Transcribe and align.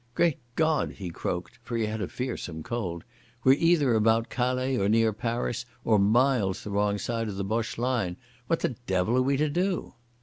"Great 0.15 0.39
God!" 0.55 0.93
he 0.93 1.11
croaked—for 1.11 1.77
he 1.77 1.85
had 1.85 2.01
a 2.01 2.07
fearsome 2.07 2.63
cold—"we're 2.63 3.51
either 3.53 3.93
about 3.93 4.29
Calais 4.31 4.75
or 4.75 4.89
near 4.89 5.13
Paris 5.13 5.63
or 5.85 5.99
miles 5.99 6.63
the 6.63 6.71
wrong 6.71 6.97
side 6.97 7.27
of 7.27 7.35
the 7.35 7.43
Boche 7.43 7.77
line. 7.77 8.17
What 8.47 8.61
the 8.61 8.69
devil 8.87 9.15
are 9.15 9.21
we 9.21 9.37
to 9.37 9.47
do?" 9.47 9.93